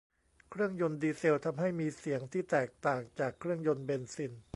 [0.49, 4.31] เครื่องยนต์ดีเซลทำให้มีเสียงที่แตกต่างจากเครื่องยนต์เบนซิน